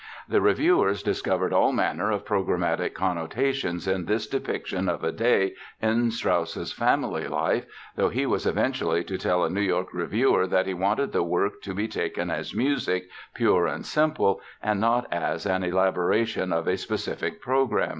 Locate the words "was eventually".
8.25-9.03